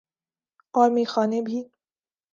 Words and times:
اور 0.73 0.89
میخانے 0.91 1.41
بھی۔ 1.41 1.63